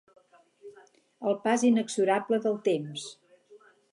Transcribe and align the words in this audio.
El 1.31 1.37
pas 1.43 1.67
inexorable 1.69 2.41
del 2.47 2.59
temps. 2.71 3.07